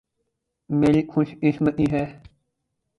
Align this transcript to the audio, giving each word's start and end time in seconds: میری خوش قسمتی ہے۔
میری 0.69 1.07
خوش 1.13 1.35
قسمتی 1.43 1.85
ہے۔ 1.91 2.05